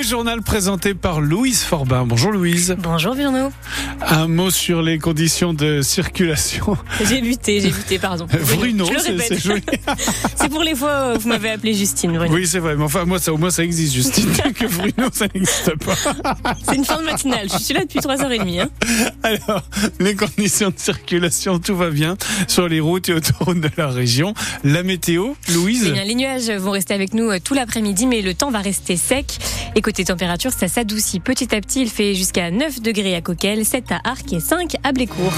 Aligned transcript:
Le 0.00 0.06
journal 0.06 0.40
présenté 0.40 0.94
par 0.94 1.20
Louise 1.20 1.60
Forbin. 1.62 2.06
Bonjour 2.06 2.32
Louise. 2.32 2.74
Bonjour 2.78 3.14
Bruno. 3.14 3.52
Un 4.00 4.28
mot 4.28 4.48
sur 4.48 4.80
les 4.80 4.98
conditions 4.98 5.52
de 5.52 5.82
circulation. 5.82 6.78
J'ai 7.06 7.20
buté, 7.20 7.60
j'ai 7.60 7.70
buté, 7.70 7.98
pardon. 7.98 8.26
Bruno, 8.56 8.86
c'est- 8.98 9.38
joli. 9.38 9.62
C'est 10.36 10.48
pour 10.48 10.62
les 10.62 10.74
fois 10.74 11.12
où 11.14 11.20
vous 11.20 11.28
m'avez 11.28 11.50
appelé 11.50 11.74
Justine, 11.74 12.12
Bruno. 12.16 12.34
Oui, 12.34 12.46
c'est 12.46 12.60
vrai, 12.60 12.76
mais 12.76 12.84
enfin, 12.84 13.04
moi, 13.04 13.18
ça, 13.18 13.30
au 13.30 13.36
moins, 13.36 13.50
ça 13.50 13.62
existe, 13.62 13.92
Justine. 13.92 14.32
que 14.54 14.66
Bruno, 14.66 15.10
ça 15.12 15.26
n'existe 15.34 15.72
pas. 15.84 15.94
C'est 16.66 16.76
une 16.76 16.84
fin 16.86 16.98
de 16.98 17.04
matinale. 17.04 17.48
Je 17.52 17.58
suis 17.58 17.74
là 17.74 17.82
depuis 17.82 17.98
3h30. 17.98 18.62
Hein. 18.62 18.70
Alors, 19.22 19.62
les 19.98 20.14
conditions 20.16 20.70
de 20.70 20.78
circulation, 20.78 21.58
tout 21.58 21.76
va 21.76 21.90
bien 21.90 22.16
sur 22.48 22.68
les 22.68 22.80
routes 22.80 23.10
et 23.10 23.12
autoroutes 23.12 23.60
de 23.60 23.70
la 23.76 23.88
région. 23.88 24.32
La 24.64 24.82
météo, 24.82 25.34
Louise 25.52 25.84
Eh 25.88 25.92
bien, 25.92 26.04
les 26.04 26.14
nuages 26.14 26.50
vont 26.50 26.70
rester 26.70 26.94
avec 26.94 27.12
nous 27.12 27.28
euh, 27.28 27.38
tout 27.42 27.52
l'après-midi, 27.52 28.06
mais 28.06 28.22
le 28.22 28.32
temps 28.32 28.50
va 28.50 28.60
rester 28.60 28.96
sec. 28.96 29.38
Et 29.76 29.82
côté 29.90 30.04
température, 30.04 30.52
ça 30.52 30.68
s'adoucit 30.68 31.18
petit 31.18 31.52
à 31.52 31.60
petit. 31.60 31.82
Il 31.82 31.90
fait 31.90 32.14
jusqu'à 32.14 32.52
9 32.52 32.80
degrés 32.80 33.16
à 33.16 33.20
Coquel, 33.20 33.64
7 33.64 33.90
à 33.90 34.00
Arc 34.04 34.32
et 34.32 34.38
5 34.38 34.76
à 34.84 34.92
Blécourt. 34.92 35.32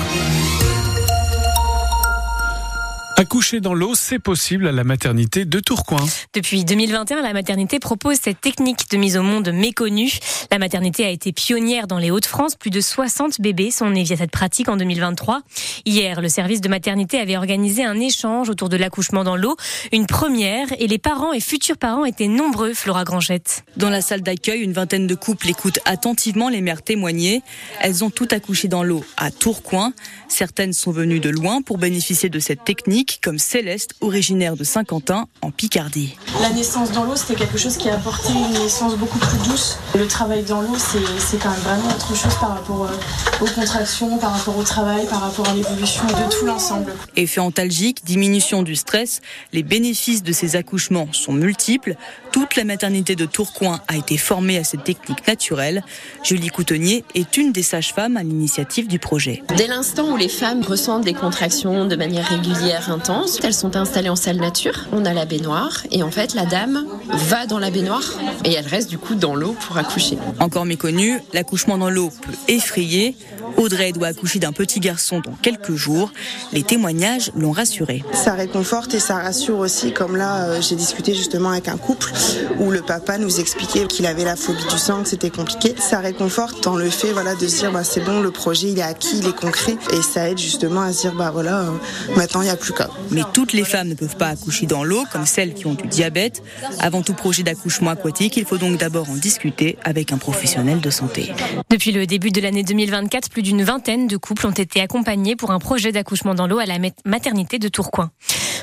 Accoucher 3.22 3.60
dans 3.60 3.72
l'eau, 3.72 3.94
c'est 3.94 4.18
possible 4.18 4.66
à 4.66 4.72
la 4.72 4.82
maternité 4.82 5.44
de 5.44 5.60
Tourcoing. 5.60 6.04
Depuis 6.34 6.64
2021, 6.64 7.22
la 7.22 7.32
maternité 7.32 7.78
propose 7.78 8.16
cette 8.20 8.40
technique 8.40 8.90
de 8.90 8.96
mise 8.96 9.16
au 9.16 9.22
monde 9.22 9.48
méconnue. 9.52 10.10
La 10.50 10.58
maternité 10.58 11.04
a 11.04 11.08
été 11.08 11.30
pionnière 11.30 11.86
dans 11.86 11.98
les 11.98 12.10
Hauts-de-France. 12.10 12.56
Plus 12.56 12.70
de 12.70 12.80
60 12.80 13.40
bébés 13.40 13.70
sont 13.70 13.88
nés 13.90 14.02
via 14.02 14.16
cette 14.16 14.32
pratique 14.32 14.68
en 14.68 14.76
2023. 14.76 15.42
Hier, 15.84 16.20
le 16.20 16.28
service 16.28 16.60
de 16.60 16.68
maternité 16.68 17.20
avait 17.20 17.36
organisé 17.36 17.84
un 17.84 18.00
échange 18.00 18.50
autour 18.50 18.68
de 18.68 18.76
l'accouchement 18.76 19.22
dans 19.22 19.36
l'eau. 19.36 19.54
Une 19.92 20.06
première 20.06 20.66
et 20.80 20.88
les 20.88 20.98
parents 20.98 21.32
et 21.32 21.38
futurs 21.38 21.78
parents 21.78 22.04
étaient 22.04 22.26
nombreux, 22.26 22.74
Flora 22.74 23.04
Grangette. 23.04 23.62
Dans 23.76 23.90
la 23.90 24.00
salle 24.00 24.22
d'accueil, 24.22 24.62
une 24.62 24.72
vingtaine 24.72 25.06
de 25.06 25.14
couples 25.14 25.48
écoutent 25.48 25.78
attentivement 25.84 26.48
les 26.48 26.60
mères 26.60 26.82
témoigner. 26.82 27.42
Elles 27.82 28.02
ont 28.02 28.10
toutes 28.10 28.32
accouché 28.32 28.66
dans 28.66 28.82
l'eau 28.82 29.04
à 29.16 29.30
Tourcoing. 29.30 29.92
Certaines 30.26 30.72
sont 30.72 30.90
venues 30.90 31.20
de 31.20 31.30
loin 31.30 31.62
pour 31.62 31.78
bénéficier 31.78 32.28
de 32.30 32.40
cette 32.40 32.64
technique, 32.64 33.11
comme 33.20 33.38
Céleste, 33.38 33.94
originaire 34.00 34.56
de 34.56 34.64
Saint-Quentin, 34.64 35.26
en 35.42 35.50
Picardie. 35.50 36.16
La 36.40 36.50
naissance 36.50 36.92
dans 36.92 37.04
l'eau, 37.04 37.16
c'était 37.16 37.34
quelque 37.34 37.58
chose 37.58 37.76
qui 37.76 37.88
a 37.88 37.94
apporté 37.94 38.32
une 38.32 38.52
naissance 38.52 38.96
beaucoup 38.96 39.18
plus 39.18 39.38
douce. 39.48 39.78
Le 39.94 40.06
travail 40.06 40.42
dans 40.42 40.60
l'eau, 40.60 40.76
c'est 40.78 41.38
quand 41.38 41.50
même 41.50 41.60
vraiment 41.60 41.88
autre 41.88 42.16
chose 42.16 42.34
par 42.40 42.50
rapport 42.50 42.84
euh, 42.84 43.44
aux 43.44 43.48
contractions, 43.48 44.18
par 44.18 44.32
rapport 44.32 44.56
au 44.56 44.62
travail, 44.62 45.06
par 45.06 45.20
rapport 45.20 45.48
à 45.48 45.54
l'évolution 45.54 46.04
de 46.06 46.32
tout 46.32 46.46
l'ensemble. 46.46 46.92
Effet 47.16 47.40
antalgique, 47.40 48.04
diminution 48.04 48.62
du 48.62 48.76
stress, 48.76 49.20
les 49.52 49.62
bénéfices 49.62 50.22
de 50.22 50.32
ces 50.32 50.56
accouchements 50.56 51.08
sont 51.12 51.32
multiples. 51.32 51.96
Toute 52.32 52.56
la 52.56 52.64
maternité 52.64 53.14
de 53.14 53.26
Tourcoing 53.26 53.80
a 53.88 53.96
été 53.96 54.16
formée 54.16 54.58
à 54.58 54.64
cette 54.64 54.84
technique 54.84 55.26
naturelle. 55.26 55.84
Julie 56.22 56.48
Coutonnier 56.48 57.04
est 57.14 57.36
une 57.36 57.52
des 57.52 57.62
sages-femmes 57.62 58.16
à 58.16 58.22
l'initiative 58.22 58.88
du 58.88 58.98
projet. 58.98 59.42
Dès 59.56 59.66
l'instant 59.66 60.12
où 60.12 60.16
les 60.16 60.28
femmes 60.28 60.62
ressentent 60.62 61.04
des 61.04 61.14
contractions 61.14 61.86
de 61.86 61.96
manière 61.96 62.26
régulière, 62.26 62.90
intense, 63.02 63.40
elles 63.42 63.52
sont 63.52 63.74
installées 63.74 64.10
en 64.10 64.16
salle 64.16 64.36
nature. 64.36 64.86
On 64.92 65.04
a 65.04 65.12
la 65.12 65.24
baignoire 65.24 65.82
et 65.90 66.04
en 66.04 66.12
fait 66.12 66.34
la 66.34 66.46
dame 66.46 66.86
va 67.10 67.46
dans 67.46 67.58
la 67.58 67.70
baignoire 67.70 68.04
et 68.44 68.52
elle 68.52 68.66
reste 68.66 68.90
du 68.90 68.96
coup 68.96 69.16
dans 69.16 69.34
l'eau 69.34 69.56
pour 69.66 69.76
accoucher. 69.76 70.18
Encore 70.38 70.64
méconnu, 70.66 71.20
l'accouchement 71.32 71.78
dans 71.78 71.90
l'eau 71.90 72.10
peut 72.22 72.32
effrayer. 72.46 73.16
Audrey 73.56 73.90
doit 73.90 74.06
accoucher 74.06 74.38
d'un 74.38 74.52
petit 74.52 74.78
garçon 74.78 75.20
dans 75.20 75.32
quelques 75.42 75.74
jours. 75.74 76.12
Les 76.52 76.62
témoignages 76.62 77.32
l'ont 77.34 77.50
rassurée. 77.50 78.04
Ça 78.12 78.34
réconforte 78.34 78.94
et 78.94 79.00
ça 79.00 79.16
rassure 79.16 79.58
aussi, 79.58 79.92
comme 79.92 80.16
là, 80.16 80.44
euh, 80.44 80.60
j'ai 80.60 80.76
discuté 80.76 81.12
justement 81.14 81.50
avec 81.50 81.66
un 81.66 81.76
couple 81.76 82.12
où 82.60 82.70
le 82.70 82.82
papa 82.82 83.18
nous 83.18 83.40
expliquait 83.40 83.86
qu'il 83.86 84.06
avait 84.06 84.24
la 84.24 84.36
phobie 84.36 84.64
du 84.70 84.78
sang, 84.78 85.02
que 85.02 85.08
c'était 85.08 85.30
compliqué. 85.30 85.74
Ça 85.76 85.98
réconforte 85.98 86.62
dans 86.62 86.76
le 86.76 86.88
fait 86.88 87.12
voilà, 87.12 87.34
de 87.34 87.48
se 87.48 87.58
dire 87.58 87.72
bah, 87.72 87.82
c'est 87.82 88.04
bon, 88.04 88.20
le 88.20 88.30
projet 88.30 88.68
il 88.68 88.78
est 88.78 88.82
acquis, 88.82 89.18
il 89.18 89.26
est 89.26 89.36
concret 89.36 89.76
et 89.92 90.02
ça 90.02 90.30
aide 90.30 90.38
justement 90.38 90.82
à 90.82 90.92
se 90.92 91.00
dire 91.00 91.14
bah 91.14 91.30
voilà, 91.32 91.62
euh, 91.62 91.70
maintenant 92.16 92.42
il 92.42 92.44
n'y 92.44 92.50
a 92.50 92.56
plus 92.56 92.72
qu'à. 92.72 92.81
Mais 93.10 93.22
toutes 93.32 93.52
les 93.52 93.64
femmes 93.64 93.88
ne 93.88 93.94
peuvent 93.94 94.16
pas 94.16 94.28
accoucher 94.28 94.66
dans 94.66 94.84
l'eau, 94.84 95.04
comme 95.12 95.26
celles 95.26 95.54
qui 95.54 95.66
ont 95.66 95.74
du 95.74 95.86
diabète. 95.88 96.42
Avant 96.80 97.02
tout 97.02 97.14
projet 97.14 97.42
d'accouchement 97.42 97.90
aquatique, 97.90 98.36
il 98.36 98.44
faut 98.44 98.58
donc 98.58 98.78
d'abord 98.78 99.10
en 99.10 99.16
discuter 99.16 99.76
avec 99.84 100.12
un 100.12 100.18
professionnel 100.18 100.80
de 100.80 100.90
santé. 100.90 101.32
Depuis 101.70 101.92
le 101.92 102.06
début 102.06 102.30
de 102.30 102.40
l'année 102.40 102.62
2024, 102.62 103.30
plus 103.30 103.42
d'une 103.42 103.62
vingtaine 103.62 104.06
de 104.06 104.16
couples 104.16 104.46
ont 104.46 104.50
été 104.52 104.80
accompagnés 104.80 105.36
pour 105.36 105.50
un 105.50 105.58
projet 105.58 105.92
d'accouchement 105.92 106.34
dans 106.34 106.46
l'eau 106.46 106.58
à 106.58 106.66
la 106.66 106.78
mat- 106.78 106.98
maternité 107.04 107.58
de 107.58 107.68
Tourcoing. 107.68 108.10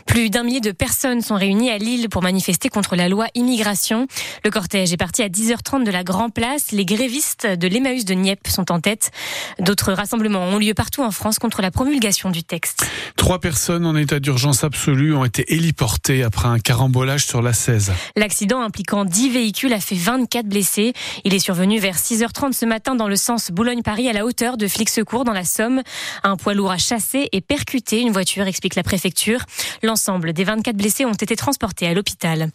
Plus 0.05 0.29
d'un 0.31 0.43
millier 0.43 0.61
de 0.61 0.71
personnes 0.71 1.21
sont 1.21 1.35
réunies 1.35 1.69
à 1.69 1.77
Lille 1.77 2.09
pour 2.09 2.23
manifester 2.23 2.69
contre 2.69 2.95
la 2.95 3.09
loi 3.09 3.27
immigration. 3.35 4.07
Le 4.43 4.49
cortège 4.49 4.91
est 4.91 4.97
parti 4.97 5.21
à 5.21 5.29
10h30 5.29 5.83
de 5.83 5.91
la 5.91 6.03
Grand 6.03 6.29
Place. 6.31 6.71
Les 6.71 6.85
grévistes 6.85 7.45
de 7.45 7.67
l'Emmaüs 7.67 8.05
de 8.05 8.13
Nieppe 8.15 8.47
sont 8.47 8.71
en 8.71 8.79
tête. 8.79 9.11
D'autres 9.59 9.93
rassemblements 9.93 10.45
ont 10.45 10.57
lieu 10.57 10.73
partout 10.73 11.03
en 11.03 11.11
France 11.11 11.37
contre 11.37 11.61
la 11.61 11.69
promulgation 11.69 12.31
du 12.31 12.43
texte. 12.43 12.87
Trois 13.17 13.39
personnes 13.39 13.85
en 13.85 13.95
état 13.95 14.08
d'urgence 14.13 14.63
absolue 14.63 15.15
ont 15.15 15.25
été 15.25 15.53
héliportées 15.53 16.23
après 16.23 16.47
un 16.47 16.59
carambolage 16.59 17.25
sur 17.25 17.41
la 17.41 17.53
16. 17.53 17.91
L'accident 18.15 18.61
impliquant 18.61 19.05
10 19.05 19.29
véhicules 19.29 19.73
a 19.73 19.79
fait 19.79 19.95
24 19.95 20.45
blessés. 20.45 20.93
Il 21.23 21.33
est 21.33 21.39
survenu 21.39 21.79
vers 21.79 21.97
6h30 21.97 22.53
ce 22.53 22.65
matin 22.65 22.95
dans 22.95 23.07
le 23.07 23.15
sens 23.15 23.51
Boulogne-Paris 23.51 24.09
à 24.09 24.13
la 24.13 24.25
hauteur 24.25 24.57
de 24.57 24.67
Flixecourt 24.67 25.23
dans 25.23 25.33
la 25.33 25.45
Somme. 25.45 25.81
Un 26.23 26.37
poids 26.37 26.53
lourd 26.53 26.71
a 26.71 26.77
chassé 26.77 27.29
et 27.31 27.41
percuté 27.41 27.99
une 28.01 28.11
voiture, 28.11 28.47
explique 28.47 28.75
la 28.75 28.83
préfecture. 28.83 29.41
L'ensemble 29.83 30.33
des 30.33 30.43
24 30.43 30.75
blessés 30.75 31.05
ont 31.05 31.13
été 31.13 31.35
transportés 31.35 31.87
à 31.87 31.93
l'hôpital. 31.93 32.49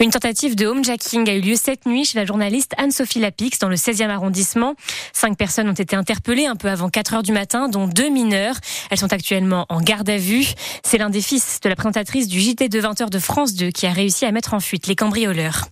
Une 0.00 0.10
tentative 0.10 0.56
de 0.56 0.66
homejacking 0.66 1.28
a 1.28 1.34
eu 1.34 1.40
lieu 1.40 1.54
cette 1.56 1.86
nuit 1.86 2.04
chez 2.04 2.18
la 2.18 2.26
journaliste 2.26 2.72
Anne-Sophie 2.76 3.20
Lapix 3.20 3.58
dans 3.58 3.68
le 3.68 3.76
16e 3.76 4.08
arrondissement. 4.08 4.74
Cinq 5.12 5.38
personnes 5.38 5.68
ont 5.68 5.74
été 5.74 5.96
interpellées 5.96 6.46
un 6.46 6.56
peu 6.56 6.68
avant 6.68 6.90
4 6.90 7.14
heures 7.14 7.22
du 7.22 7.32
matin, 7.32 7.68
dont 7.68 7.86
deux 7.86 8.10
mineurs. 8.10 8.56
Elles 8.90 8.98
sont 8.98 9.12
actuellement 9.12 9.66
en 9.68 9.80
garde 9.80 10.08
à 10.10 10.18
vue. 10.18 10.46
C'est 10.82 10.95
l'un 10.98 11.10
des 11.10 11.20
fils 11.20 11.60
de 11.60 11.68
la 11.68 11.76
présentatrice 11.76 12.28
du 12.28 12.40
JT 12.40 12.68
de 12.68 12.80
20h 12.80 13.10
de 13.10 13.18
France 13.18 13.54
2 13.54 13.70
qui 13.70 13.86
a 13.86 13.92
réussi 13.92 14.24
à 14.24 14.32
mettre 14.32 14.54
en 14.54 14.60
fuite 14.60 14.86
les 14.86 14.96
cambrioleurs. 14.96 15.66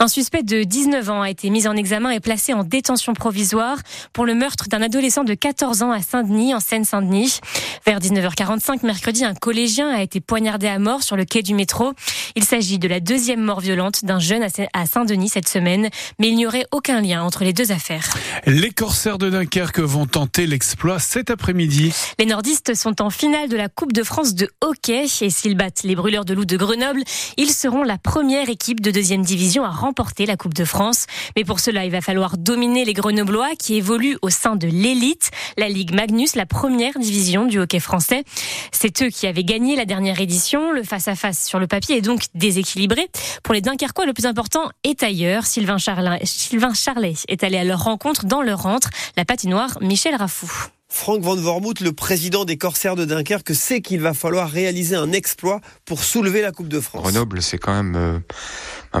Un 0.00 0.08
suspect 0.08 0.42
de 0.42 0.64
19 0.64 1.10
ans 1.10 1.22
a 1.22 1.30
été 1.30 1.50
mis 1.50 1.68
en 1.68 1.76
examen 1.76 2.10
et 2.10 2.20
placé 2.20 2.52
en 2.52 2.64
détention 2.64 3.12
provisoire 3.14 3.78
pour 4.12 4.26
le 4.26 4.34
meurtre 4.34 4.66
d'un 4.68 4.82
adolescent 4.82 5.24
de 5.24 5.34
14 5.34 5.82
ans 5.82 5.92
à 5.92 6.00
Saint-Denis, 6.00 6.54
en 6.54 6.60
Seine-Saint-Denis. 6.60 7.40
Vers 7.86 8.00
19h45 8.00 8.84
mercredi, 8.84 9.24
un 9.24 9.34
collégien 9.34 9.90
a 9.90 10.02
été 10.02 10.20
poignardé 10.20 10.66
à 10.66 10.78
mort 10.78 11.02
sur 11.02 11.16
le 11.16 11.24
quai 11.24 11.42
du 11.42 11.54
métro. 11.54 11.92
Il 12.34 12.44
s'agit 12.44 12.78
de 12.78 12.88
la 12.88 13.00
deuxième 13.00 13.40
mort 13.40 13.60
violente 13.60 14.04
d'un 14.04 14.18
jeune 14.18 14.44
à 14.72 14.86
Saint-Denis 14.86 15.28
cette 15.28 15.48
semaine, 15.48 15.88
mais 16.18 16.28
il 16.28 16.36
n'y 16.36 16.46
aurait 16.46 16.66
aucun 16.72 17.00
lien 17.00 17.22
entre 17.22 17.44
les 17.44 17.52
deux 17.52 17.70
affaires. 17.72 18.08
Les 18.46 18.70
corsaires 18.70 19.18
de 19.18 19.30
Dunkerque 19.30 19.80
vont 19.80 20.06
tenter 20.06 20.46
l'exploit 20.46 20.98
cet 20.98 21.30
après-midi. 21.30 21.92
Les 22.18 22.26
nordistes 22.26 22.74
sont 22.74 23.00
en 23.00 23.10
finale 23.10 23.48
de 23.48 23.56
la 23.56 23.68
Coupe 23.68 23.92
de 23.92 24.02
France 24.02 24.34
de 24.34 24.48
hockey 24.60 25.06
et 25.20 25.30
s'ils 25.30 25.56
battent 25.56 25.82
les 25.84 25.94
brûleurs 25.94 26.24
de 26.24 26.34
loups 26.34 26.44
de 26.44 26.56
Grenoble, 26.56 27.02
ils 27.36 27.52
seront 27.52 27.82
la 27.82 27.98
première 27.98 28.48
équipe 28.48 28.80
de 28.80 28.90
deuxième 28.90 29.22
division 29.22 29.64
à 29.64 29.70
remporter 29.84 30.24
la 30.24 30.36
Coupe 30.36 30.54
de 30.54 30.64
France. 30.64 31.04
Mais 31.36 31.44
pour 31.44 31.60
cela, 31.60 31.84
il 31.84 31.90
va 31.90 32.00
falloir 32.00 32.38
dominer 32.38 32.84
les 32.84 32.94
Grenoblois 32.94 33.50
qui 33.58 33.76
évoluent 33.76 34.16
au 34.22 34.30
sein 34.30 34.56
de 34.56 34.66
l'élite, 34.66 35.30
la 35.58 35.68
Ligue 35.68 35.94
Magnus, 35.94 36.36
la 36.36 36.46
première 36.46 36.98
division 36.98 37.44
du 37.44 37.58
hockey 37.58 37.80
français. 37.80 38.24
C'est 38.72 39.02
eux 39.02 39.10
qui 39.10 39.26
avaient 39.26 39.44
gagné 39.44 39.76
la 39.76 39.84
dernière 39.84 40.20
édition. 40.20 40.72
Le 40.72 40.82
face-à-face 40.82 41.44
sur 41.44 41.58
le 41.58 41.66
papier 41.66 41.98
est 41.98 42.00
donc 42.00 42.22
déséquilibré. 42.34 43.08
Pour 43.42 43.52
les 43.52 43.60
Dunkerquois, 43.60 44.06
le 44.06 44.14
plus 44.14 44.26
important 44.26 44.70
est 44.84 45.02
ailleurs. 45.02 45.44
Sylvain, 45.44 45.78
Charlin, 45.78 46.18
Sylvain 46.24 46.72
Charlet 46.72 47.14
est 47.28 47.44
allé 47.44 47.58
à 47.58 47.64
leur 47.64 47.84
rencontre 47.84 48.24
dans 48.24 48.40
leur 48.40 48.62
rentre, 48.62 48.88
la 49.16 49.24
patinoire 49.24 49.78
Michel 49.82 50.14
Raffou. 50.14 50.50
Frank 50.94 51.20
Van 51.22 51.34
Vormouth, 51.34 51.80
le 51.80 51.92
président 51.92 52.44
des 52.44 52.56
Corsaires 52.56 52.94
de 52.94 53.04
Dunkerque, 53.04 53.52
sait 53.52 53.80
qu'il 53.80 54.00
va 54.00 54.14
falloir 54.14 54.48
réaliser 54.48 54.94
un 54.94 55.10
exploit 55.10 55.60
pour 55.84 56.04
soulever 56.04 56.40
la 56.40 56.52
Coupe 56.52 56.68
de 56.68 56.78
France. 56.78 57.02
Grenoble, 57.02 57.42
c'est 57.42 57.58
quand 57.58 57.74
même, 57.74 57.96
euh, 57.96 58.18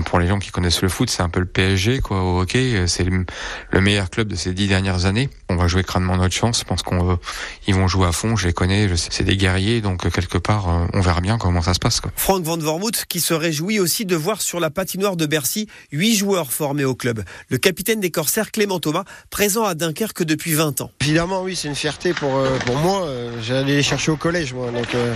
pour 0.02 0.18
les 0.18 0.26
gens 0.26 0.38
qui 0.38 0.50
connaissent 0.50 0.82
le 0.82 0.88
foot, 0.88 1.10
c'est 1.10 1.22
un 1.22 1.28
peu 1.28 1.40
le 1.40 1.46
PSG, 1.46 2.00
quoi, 2.00 2.22
au 2.22 2.40
hockey. 2.40 2.86
C'est 2.86 3.04
le, 3.04 3.24
le, 3.70 3.80
meilleur 3.80 4.10
club 4.10 4.28
de 4.28 4.36
ces 4.36 4.52
dix 4.52 4.68
dernières 4.68 5.06
années. 5.06 5.28
On 5.48 5.56
va 5.56 5.68
jouer 5.68 5.84
crânement 5.84 6.16
notre 6.16 6.34
chance. 6.34 6.60
Je 6.60 6.64
pense 6.64 6.82
qu'on 6.82 7.18
ils 7.66 7.74
vont 7.74 7.88
jouer 7.88 8.06
à 8.06 8.12
fond. 8.12 8.36
Je 8.36 8.46
les 8.46 8.52
connais. 8.52 8.88
C'est 8.96 9.24
des 9.24 9.36
guerriers, 9.36 9.80
donc 9.80 10.10
quelque 10.10 10.38
part, 10.38 10.68
euh, 10.68 10.86
on 10.92 11.00
verra 11.00 11.20
bien 11.20 11.38
comment 11.38 11.62
ça 11.62 11.74
se 11.74 11.78
passe. 11.78 12.00
Quoi. 12.00 12.10
Frank 12.16 12.42
Van 12.44 12.56
Vormouth, 12.56 13.04
qui 13.08 13.20
se 13.20 13.34
réjouit 13.34 13.80
aussi 13.80 14.04
de 14.04 14.16
voir 14.16 14.42
sur 14.42 14.60
la 14.60 14.70
patinoire 14.70 15.16
de 15.16 15.26
Bercy 15.26 15.68
huit 15.92 16.16
joueurs 16.16 16.52
formés 16.52 16.84
au 16.84 16.94
club. 16.94 17.22
Le 17.48 17.58
capitaine 17.58 18.00
des 18.00 18.10
Corsaires, 18.10 18.50
Clément 18.50 18.80
Thomas, 18.80 19.04
présent 19.30 19.64
à 19.64 19.74
Dunkerque 19.74 20.24
depuis 20.24 20.54
20 20.54 20.80
ans. 20.80 20.90
Évidemment, 21.00 21.42
oui, 21.42 21.56
c'est 21.56 21.68
une 21.68 21.74
fierté 21.74 22.12
pour, 22.12 22.36
euh, 22.36 22.58
pour 22.66 22.76
moi. 22.76 23.06
J'allais 23.42 23.76
les 23.76 23.82
chercher 23.82 24.10
au 24.10 24.16
collège, 24.16 24.52
moi. 24.52 24.70
Donc, 24.70 24.94
euh, 24.94 25.14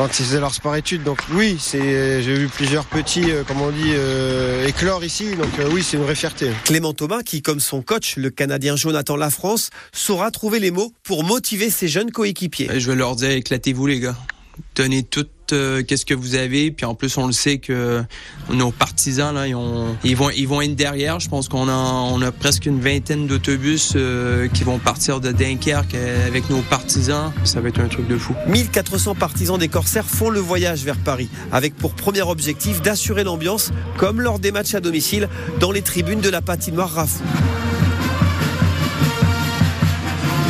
quand 0.00 0.18
ils 0.18 0.24
faisaient 0.24 0.40
leur 0.40 0.54
sport-études. 0.54 1.02
Donc, 1.02 1.18
oui, 1.34 1.58
c'est, 1.60 2.22
j'ai 2.22 2.34
vu 2.34 2.48
plusieurs 2.48 2.86
petits, 2.86 3.30
euh, 3.30 3.44
comme 3.44 3.60
on 3.60 3.70
dit, 3.70 3.92
euh, 3.92 4.66
éclore 4.66 5.04
ici. 5.04 5.36
Donc, 5.36 5.50
euh, 5.58 5.68
oui, 5.70 5.82
c'est 5.82 5.98
une 5.98 6.04
vraie 6.04 6.14
fierté. 6.14 6.50
Clément 6.64 6.94
Thomas, 6.94 7.22
qui, 7.22 7.42
comme 7.42 7.60
son 7.60 7.82
coach, 7.82 8.16
le 8.16 8.30
Canadien 8.30 8.76
Jonathan 8.76 9.16
Lafrance, 9.16 9.68
saura 9.92 10.30
trouver 10.30 10.58
les 10.58 10.70
mots 10.70 10.90
pour 11.02 11.22
motiver 11.22 11.68
ses 11.68 11.86
jeunes 11.86 12.12
coéquipiers. 12.12 12.80
Je 12.80 12.90
vais 12.90 12.96
leur 12.96 13.14
dire 13.14 13.28
éclatez-vous, 13.28 13.86
les 13.86 14.00
gars. 14.00 14.16
Donnez 14.80 15.02
tout 15.02 15.26
euh, 15.52 15.82
qu'est-ce 15.82 16.06
que 16.06 16.14
vous 16.14 16.36
avez. 16.36 16.70
Puis 16.70 16.86
en 16.86 16.94
plus, 16.94 17.18
on 17.18 17.26
le 17.26 17.34
sait 17.34 17.58
que 17.58 18.02
nos 18.48 18.70
partisans 18.70 19.34
là, 19.34 19.46
ils, 19.46 19.54
ont, 19.54 19.94
ils 20.04 20.16
vont 20.16 20.30
ils 20.30 20.48
vont 20.48 20.62
être 20.62 20.74
derrière. 20.74 21.20
Je 21.20 21.28
pense 21.28 21.50
qu'on 21.50 21.68
a 21.68 21.74
on 21.74 22.22
a 22.22 22.32
presque 22.32 22.64
une 22.64 22.80
vingtaine 22.80 23.26
d'autobus 23.26 23.92
euh, 23.94 24.48
qui 24.48 24.64
vont 24.64 24.78
partir 24.78 25.20
de 25.20 25.32
Dunkerque 25.32 25.94
avec 26.26 26.48
nos 26.48 26.62
partisans. 26.62 27.30
Ça 27.44 27.60
va 27.60 27.68
être 27.68 27.80
un 27.80 27.88
truc 27.88 28.08
de 28.08 28.16
fou. 28.16 28.34
1400 28.46 29.16
partisans 29.16 29.58
des 29.58 29.68
Corsaires 29.68 30.06
font 30.06 30.30
le 30.30 30.40
voyage 30.40 30.82
vers 30.82 30.96
Paris, 30.96 31.28
avec 31.52 31.76
pour 31.76 31.92
premier 31.92 32.22
objectif 32.22 32.80
d'assurer 32.80 33.22
l'ambiance, 33.22 33.72
comme 33.98 34.22
lors 34.22 34.38
des 34.38 34.50
matchs 34.50 34.74
à 34.74 34.80
domicile, 34.80 35.28
dans 35.58 35.72
les 35.72 35.82
tribunes 35.82 36.22
de 36.22 36.30
la 36.30 36.40
patinoire 36.40 36.88
Rafou. 36.88 37.22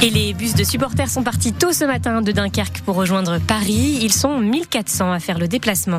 Et 0.02 0.08
les 0.08 0.32
bus 0.32 0.54
de 0.54 0.64
supporters 0.64 1.10
sont 1.10 1.22
partis 1.22 1.52
tôt 1.52 1.74
ce 1.74 1.84
matin 1.84 2.22
de 2.22 2.32
Dunkerque 2.32 2.80
pour 2.86 2.94
rejoindre 2.94 3.38
Paris. 3.38 3.98
Ils 4.00 4.14
sont 4.14 4.38
1400 4.38 5.12
à 5.12 5.20
faire 5.20 5.38
le 5.38 5.46
déplacement. 5.46 5.98